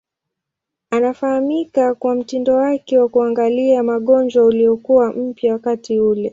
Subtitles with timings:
[0.89, 6.29] Anafahamika kwa mtindo wake wa kuangalia magonjwa uliokuwa mpya wakati ule.